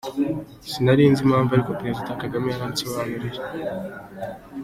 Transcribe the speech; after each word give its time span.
Sinarinzi 0.71 1.19
impamvu 1.23 1.49
ariko 1.53 1.71
Perezida 1.79 2.19
Kagame 2.21 2.47
yaransobanuriye. 2.49 3.39